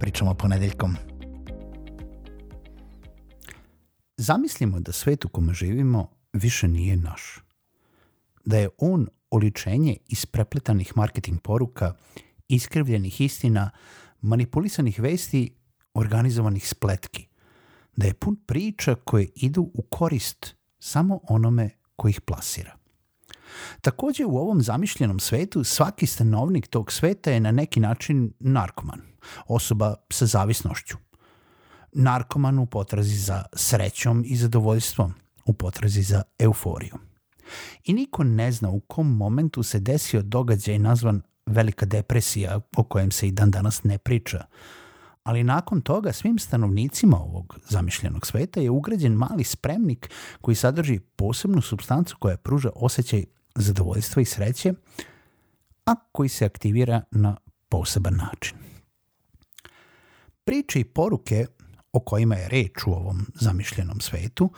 pričamo 0.00 0.34
ponedeljkom. 0.34 0.96
Zamislimo 4.16 4.80
da 4.80 4.92
svet 4.92 5.24
u 5.24 5.28
kome 5.28 5.54
živimo 5.54 6.10
više 6.32 6.68
nije 6.68 6.96
naš. 6.96 7.38
Da 8.44 8.58
je 8.58 8.68
on 8.78 9.08
oličenje 9.30 9.96
isprepletanih 10.08 10.96
marketing 10.96 11.40
poruka, 11.40 11.94
iskrivljenih 12.48 13.20
istina, 13.20 13.70
manipulisanih 14.20 15.00
vesti, 15.00 15.54
organizovanih 15.94 16.68
spletki. 16.68 17.26
Da 17.96 18.06
je 18.06 18.14
pun 18.14 18.36
priča 18.46 18.94
koje 18.94 19.28
idu 19.34 19.70
u 19.74 19.82
korist 19.82 20.54
samo 20.78 21.20
onome 21.22 21.70
ko 21.96 22.08
ih 22.08 22.20
plasira. 22.20 22.77
Takođe 23.80 24.24
u 24.24 24.36
ovom 24.36 24.62
zamišljenom 24.62 25.18
svetu 25.20 25.64
svaki 25.64 26.06
stanovnik 26.06 26.66
tog 26.66 26.92
sveta 26.92 27.30
je 27.30 27.40
na 27.40 27.52
neki 27.52 27.80
način 27.80 28.32
narkoman, 28.40 29.00
osoba 29.46 29.94
sa 30.10 30.26
zavisnošću. 30.26 30.96
Narkoman 31.92 32.58
u 32.58 32.66
potrazi 32.66 33.16
za 33.16 33.44
srećom 33.52 34.24
i 34.26 34.36
zadovoljstvom, 34.36 35.14
u 35.46 35.52
potrazi 35.52 36.02
za 36.02 36.22
euforijom. 36.38 36.98
I 37.84 37.92
niko 37.92 38.24
ne 38.24 38.52
zna 38.52 38.70
u 38.70 38.80
kom 38.80 39.16
momentu 39.16 39.62
se 39.62 39.80
desio 39.80 40.22
događaj 40.22 40.78
nazvan 40.78 41.22
velika 41.46 41.86
depresija 41.86 42.60
o 42.76 42.82
kojem 42.82 43.10
se 43.10 43.28
i 43.28 43.32
dan 43.32 43.50
danas 43.50 43.84
ne 43.84 43.98
priča, 43.98 44.44
ali 45.22 45.44
nakon 45.44 45.80
toga 45.80 46.12
svim 46.12 46.38
stanovnicima 46.38 47.16
ovog 47.16 47.58
zamišljenog 47.68 48.26
sveta 48.26 48.60
je 48.60 48.70
ugrađen 48.70 49.12
mali 49.12 49.44
spremnik 49.44 50.10
koji 50.40 50.54
sadrži 50.54 51.00
posebnu 51.00 51.60
substancu 51.60 52.16
koja 52.18 52.36
pruža 52.36 52.70
osjećaj 52.74 53.24
zadovoljstva 53.58 54.22
i 54.22 54.24
sreće, 54.24 54.72
a 55.86 55.94
koji 56.12 56.28
se 56.28 56.44
aktivira 56.44 57.02
na 57.10 57.36
poseban 57.68 58.16
način. 58.16 58.58
Priče 60.44 60.80
i 60.80 60.84
poruke 60.84 61.46
o 61.92 62.00
kojima 62.00 62.34
je 62.34 62.48
reč 62.48 62.86
u 62.86 62.90
ovom 62.90 63.26
zamišljenom 63.34 64.00
svetu 64.00 64.50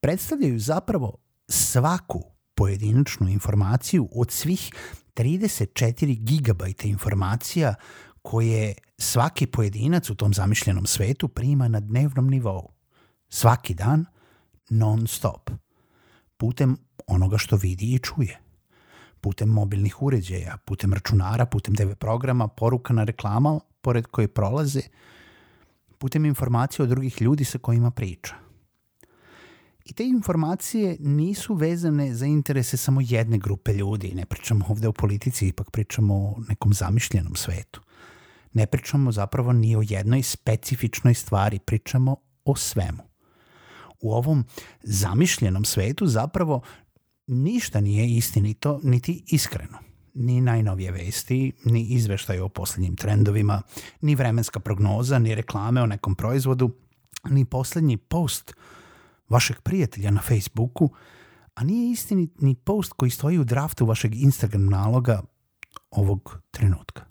predstavljaju 0.00 0.58
zapravo 0.58 1.16
svaku 1.48 2.22
pojedinačnu 2.54 3.28
informaciju 3.28 4.08
od 4.12 4.30
svih 4.30 4.72
34 5.14 6.24
gigabajta 6.24 6.88
informacija 6.88 7.74
koje 8.22 8.74
svaki 8.98 9.46
pojedinac 9.46 10.10
u 10.10 10.14
tom 10.14 10.34
zamišljenom 10.34 10.86
svetu 10.86 11.28
prima 11.28 11.68
na 11.68 11.80
dnevnom 11.80 12.28
nivou. 12.28 12.72
Svaki 13.28 13.74
dan, 13.74 14.04
non 14.70 15.06
stop, 15.06 15.50
putem 16.36 16.76
onoga 17.06 17.38
što 17.38 17.56
vidi 17.56 17.94
i 17.94 17.98
čuje 17.98 18.47
putem 19.20 19.48
mobilnih 19.48 20.02
uređaja, 20.02 20.56
putem 20.64 20.92
računara, 20.92 21.46
putem 21.46 21.74
TV 21.74 21.92
programa, 21.98 22.48
poruka 22.48 22.94
na 22.94 23.04
reklama 23.04 23.60
pored 23.80 24.06
koje 24.06 24.28
prolaze, 24.28 24.80
putem 25.98 26.24
informacija 26.24 26.82
od 26.82 26.88
drugih 26.88 27.22
ljudi 27.22 27.44
sa 27.44 27.58
kojima 27.58 27.90
priča. 27.90 28.34
I 29.84 29.92
te 29.92 30.04
informacije 30.04 30.96
nisu 31.00 31.54
vezane 31.54 32.14
za 32.14 32.26
interese 32.26 32.76
samo 32.76 33.00
jedne 33.00 33.38
grupe 33.38 33.72
ljudi. 33.72 34.12
Ne 34.14 34.26
pričamo 34.26 34.64
ovde 34.68 34.88
o 34.88 34.92
politici, 34.92 35.48
ipak 35.48 35.70
pričamo 35.70 36.14
o 36.14 36.34
nekom 36.48 36.72
zamišljenom 36.72 37.34
svetu. 37.34 37.80
Ne 38.52 38.66
pričamo 38.66 39.12
zapravo 39.12 39.52
ni 39.52 39.76
o 39.76 39.82
jednoj 39.88 40.22
specifičnoj 40.22 41.14
stvari, 41.14 41.58
pričamo 41.58 42.16
o 42.44 42.56
svemu. 42.56 43.02
U 44.00 44.12
ovom 44.12 44.44
zamišljenom 44.82 45.64
svetu 45.64 46.06
zapravo 46.06 46.62
ništa 47.28 47.80
nije 47.80 48.16
istinito 48.16 48.80
niti 48.82 49.24
iskreno. 49.26 49.78
Ni 50.14 50.40
najnovije 50.40 50.92
vesti, 50.92 51.52
ni 51.64 51.82
izveštaj 51.82 52.40
o 52.40 52.48
poslednjim 52.48 52.96
trendovima, 52.96 53.62
ni 54.00 54.14
vremenska 54.14 54.60
prognoza, 54.60 55.18
ni 55.18 55.34
reklame 55.34 55.82
o 55.82 55.86
nekom 55.86 56.14
proizvodu, 56.14 56.70
ni 57.30 57.44
poslednji 57.44 57.96
post 57.96 58.54
vašeg 59.28 59.60
prijatelja 59.60 60.10
na 60.10 60.20
Facebooku, 60.20 60.90
a 61.54 61.64
nije 61.64 61.92
istinit 61.92 62.40
ni 62.40 62.54
post 62.54 62.92
koji 62.92 63.10
stoji 63.10 63.38
u 63.38 63.44
draftu 63.44 63.86
vašeg 63.86 64.14
Instagram 64.14 64.66
naloga 64.66 65.22
ovog 65.90 66.38
trenutka. 66.50 67.04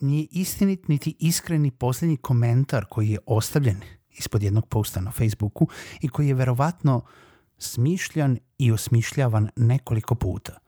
Nije 0.00 0.26
istinit 0.30 0.88
niti 0.88 1.16
iskreni 1.18 1.70
poslednji 1.70 2.16
komentar 2.16 2.84
koji 2.90 3.08
je 3.08 3.18
ostavljen 3.26 3.80
ispod 4.10 4.42
jednog 4.42 4.66
posta 4.66 5.00
na 5.00 5.10
Facebooku 5.10 5.68
i 6.00 6.08
koji 6.08 6.28
je 6.28 6.34
verovatno 6.34 7.04
smišljan 7.58 8.38
i 8.58 8.72
osmišljavan 8.72 9.48
nekoliko 9.56 10.14
puta, 10.14 10.58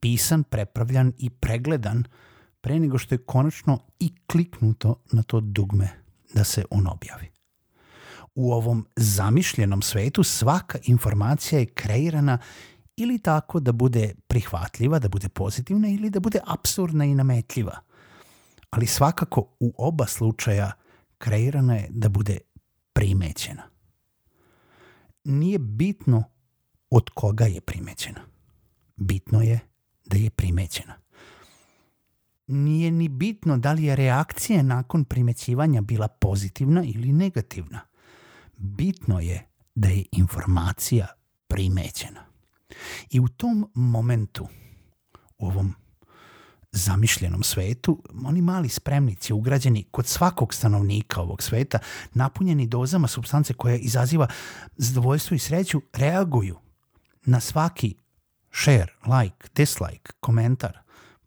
pisan, 0.00 0.44
prepravljan 0.44 1.12
i 1.18 1.30
pregledan 1.30 2.04
pre 2.60 2.80
nego 2.80 2.98
što 2.98 3.14
je 3.14 3.18
konačno 3.18 3.78
i 4.00 4.12
kliknuto 4.26 5.02
na 5.12 5.22
to 5.22 5.40
dugme 5.40 5.88
da 6.34 6.44
se 6.44 6.64
on 6.70 6.86
objavi. 6.86 7.30
U 8.34 8.52
ovom 8.52 8.86
zamišljenom 8.96 9.82
svetu 9.82 10.22
svaka 10.22 10.78
informacija 10.82 11.58
je 11.58 11.66
kreirana 11.66 12.38
ili 12.96 13.18
tako 13.18 13.60
da 13.60 13.72
bude 13.72 14.14
prihvatljiva, 14.26 14.98
da 14.98 15.08
bude 15.08 15.28
pozitivna 15.28 15.88
ili 15.88 16.10
da 16.10 16.20
bude 16.20 16.40
absurdna 16.46 17.04
i 17.04 17.14
nametljiva. 17.14 17.78
Ali 18.70 18.86
svakako 18.86 19.40
u 19.60 19.74
oba 19.78 20.06
slučaja 20.06 20.72
kreirana 21.18 21.74
je 21.74 21.88
da 21.90 22.08
bude 22.08 22.38
primećena 22.92 23.75
nije 25.26 25.58
bitno 25.58 26.24
od 26.90 27.10
koga 27.10 27.44
je 27.44 27.60
primećena. 27.60 28.20
Bitno 28.96 29.42
je 29.42 29.60
da 30.04 30.16
je 30.16 30.30
primećena. 30.30 30.94
Nije 32.46 32.90
ni 32.90 33.08
bitno 33.08 33.58
da 33.58 33.72
li 33.72 33.84
je 33.84 33.96
reakcija 33.96 34.62
nakon 34.62 35.04
primećivanja 35.04 35.80
bila 35.80 36.08
pozitivna 36.08 36.84
ili 36.84 37.12
negativna. 37.12 37.80
Bitno 38.56 39.20
je 39.20 39.46
da 39.74 39.88
je 39.88 40.04
informacija 40.12 41.06
primećena. 41.46 42.26
I 43.10 43.20
u 43.20 43.28
tom 43.28 43.70
momentu, 43.74 44.48
u 45.38 45.46
ovom 45.46 45.74
zamišljenom 46.76 47.42
svetu, 47.42 48.02
oni 48.24 48.42
mali 48.42 48.68
spremnici 48.68 49.32
ugrađeni 49.32 49.84
kod 49.90 50.06
svakog 50.06 50.54
stanovnika 50.54 51.20
ovog 51.20 51.42
sveta, 51.42 51.78
napunjeni 52.14 52.66
dozama 52.66 53.08
substance 53.08 53.54
koja 53.54 53.76
izaziva 53.76 54.28
zadovoljstvo 54.76 55.34
i 55.34 55.38
sreću, 55.38 55.80
reaguju 55.92 56.56
na 57.24 57.40
svaki 57.40 57.94
share, 58.52 58.92
like, 59.04 59.48
dislike, 59.54 60.12
komentar, 60.20 60.78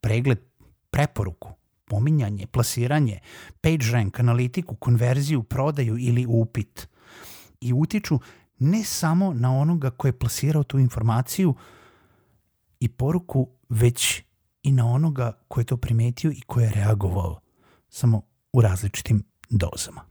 pregled, 0.01 0.39
preporuku, 0.89 1.53
pominjanje, 1.85 2.47
plasiranje, 2.47 3.19
page 3.61 3.91
rank, 3.91 4.19
analitiku, 4.19 4.75
konverziju, 4.75 5.43
prodaju 5.43 5.97
ili 5.97 6.25
upit. 6.25 6.87
I 7.61 7.73
utiču 7.73 8.19
ne 8.59 8.83
samo 8.83 9.33
na 9.33 9.57
onoga 9.57 9.89
ko 9.89 10.07
je 10.07 10.19
plasirao 10.19 10.63
tu 10.63 10.79
informaciju 10.79 11.55
i 12.79 12.89
poruku, 12.89 13.49
već 13.69 14.23
i 14.63 14.71
na 14.71 14.85
onoga 14.85 15.41
ko 15.47 15.59
je 15.59 15.65
to 15.65 15.77
primetio 15.77 16.31
i 16.31 16.41
ko 16.41 16.59
je 16.59 16.71
reagovao, 16.71 17.39
samo 17.89 18.21
u 18.53 18.61
različitim 18.61 19.23
dozama. 19.49 20.01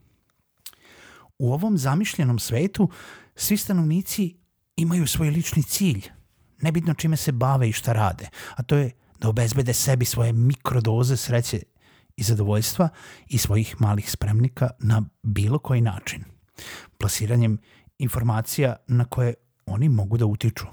U 1.39 1.53
ovom 1.53 1.79
zamišljenom 1.79 2.39
svetu 2.39 2.91
svi 3.35 3.57
stanovnici 3.57 4.37
imaju 4.77 5.07
svoj 5.07 5.31
lični 5.31 5.63
cilj, 5.63 6.09
nebitno 6.61 6.95
čime 6.95 7.17
se 7.17 7.33
bave 7.33 7.69
i 7.69 7.73
šta 7.73 7.93
rade, 7.93 8.29
a 8.57 8.63
to 8.63 8.77
je 8.77 8.91
da 9.19 9.29
obezbede 9.29 9.73
sebi 9.73 10.05
svoje 10.05 10.33
mikrodoze 10.33 11.17
sreće 11.17 11.63
i 12.17 12.23
zadovoljstva 12.23 12.89
i 13.29 13.39
svojih 13.39 13.81
malih 13.81 14.11
spremnika 14.11 14.71
na 14.79 15.03
bilo 15.23 15.59
koji 15.59 15.81
način. 15.81 16.25
Plasiranjem 16.99 17.59
informacija 17.99 18.77
na 18.87 19.05
koje 19.05 19.35
oni 19.67 19.89
mogu 19.89 20.17
da 20.17 20.27
utiču. 20.27 20.67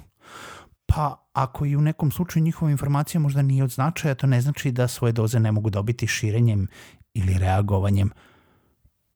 Pa 0.86 1.28
ako 1.34 1.66
i 1.66 1.76
u 1.76 1.82
nekom 1.82 2.12
slučaju 2.12 2.44
njihova 2.44 2.72
informacija 2.72 3.22
možda 3.22 3.42
nije 3.42 3.64
od 3.64 3.70
značaja, 3.72 4.16
to 4.16 4.28
ne 4.28 4.42
znači 4.42 4.72
da 4.72 4.88
svoje 4.88 5.12
doze 5.14 5.40
ne 5.40 5.52
mogu 5.52 5.70
dobiti 5.70 6.08
širenjem 6.08 6.68
ili 7.14 7.38
reagovanjem 7.38 8.12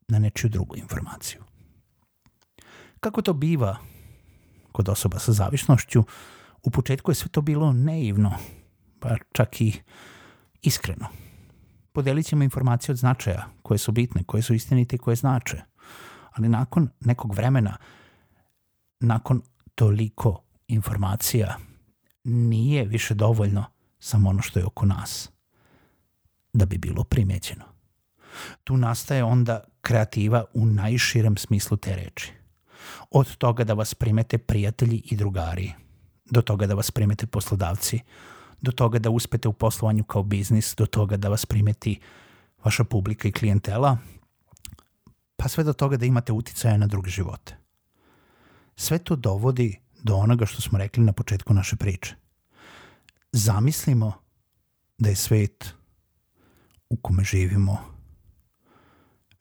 na 0.07 0.19
nečiju 0.19 0.49
drugu 0.49 0.75
informaciju. 0.75 1.41
Kako 2.99 3.21
to 3.21 3.33
biva 3.33 3.77
kod 4.71 4.89
osoba 4.89 5.19
sa 5.19 5.31
zavišnošću, 5.31 6.03
u 6.63 6.71
početku 6.71 7.11
je 7.11 7.15
sve 7.15 7.29
to 7.29 7.41
bilo 7.41 7.73
neivno, 7.73 8.33
pa 8.99 9.15
čak 9.31 9.61
i 9.61 9.81
iskreno. 10.61 11.07
podelit 11.91 12.25
ćemo 12.25 12.43
informacije 12.43 12.93
od 12.93 12.97
značaja, 12.97 13.45
koje 13.61 13.77
su 13.77 13.91
bitne, 13.91 14.23
koje 14.23 14.43
su 14.43 14.53
istinite 14.53 14.95
i 14.95 14.99
koje 14.99 15.15
znače. 15.15 15.61
Ali 16.31 16.49
nakon 16.49 16.89
nekog 16.99 17.35
vremena, 17.35 17.77
nakon 18.99 19.41
toliko 19.75 20.43
informacija, 20.69 21.57
nije 22.23 22.85
više 22.85 23.13
dovoljno 23.13 23.65
samo 23.99 24.29
ono 24.29 24.41
što 24.41 24.59
je 24.59 24.65
oko 24.65 24.85
nas 24.85 25.29
da 26.53 26.65
bi 26.65 26.77
bilo 26.77 27.03
primećeno. 27.03 27.65
Tu 28.63 28.77
nastaje 28.77 29.23
onda 29.23 29.63
kreativa 29.81 30.43
u 30.53 30.65
najširem 30.65 31.37
smislu 31.37 31.77
te 31.77 31.95
reči. 31.95 32.33
Od 33.11 33.35
toga 33.35 33.63
da 33.63 33.73
vas 33.73 33.93
primete 33.93 34.37
prijatelji 34.37 35.01
i 35.05 35.15
drugari, 35.15 35.73
do 36.25 36.41
toga 36.41 36.67
da 36.67 36.73
vas 36.73 36.91
primete 36.91 37.27
poslodavci, 37.27 37.99
do 38.61 38.71
toga 38.71 38.99
da 38.99 39.09
uspete 39.09 39.47
u 39.47 39.53
poslovanju 39.53 40.03
kao 40.03 40.23
biznis, 40.23 40.75
do 40.77 40.85
toga 40.85 41.17
da 41.17 41.29
vas 41.29 41.45
primeti 41.45 41.99
vaša 42.63 42.83
publika 42.83 43.27
i 43.27 43.31
klijentela, 43.31 43.97
pa 45.35 45.47
sve 45.47 45.63
do 45.63 45.73
toga 45.73 45.97
da 45.97 46.05
imate 46.05 46.31
uticaja 46.31 46.77
na 46.77 46.87
druge 46.87 47.09
živote. 47.09 47.57
Sve 48.75 48.97
to 48.99 49.15
dovodi 49.15 49.79
do 50.03 50.15
onoga 50.15 50.45
što 50.45 50.61
smo 50.61 50.77
rekli 50.77 51.03
na 51.03 51.13
početku 51.13 51.53
naše 51.53 51.75
priče. 51.75 52.15
Zamislimo 53.31 54.13
da 54.97 55.09
je 55.09 55.15
svet 55.15 55.73
u 56.89 56.97
kome 56.97 57.23
živimo 57.23 57.77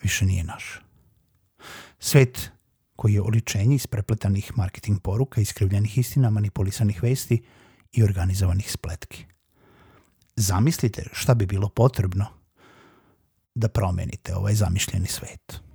više 0.02 0.24
nije 0.24 0.44
naš. 0.44 0.80
Svet 1.98 2.50
koji 2.96 3.14
je 3.14 3.22
oličenje 3.22 3.74
isprepletanih 3.74 4.52
marketing 4.56 5.00
poruka, 5.02 5.40
iskrivljenih 5.40 5.98
istina, 5.98 6.30
manipulisanih 6.30 7.02
vesti 7.02 7.42
i 7.92 8.02
organizovanih 8.02 8.72
spletki. 8.72 9.24
Zamislite 10.36 11.04
šta 11.12 11.34
bi 11.34 11.46
bilo 11.46 11.68
potrebno 11.68 12.26
da 13.54 13.68
promenite 13.68 14.36
ovaj 14.36 14.54
zamišljeni 14.54 15.06
svet. 15.06 15.67